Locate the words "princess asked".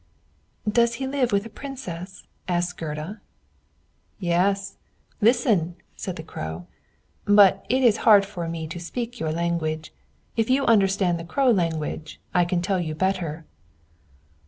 1.49-2.79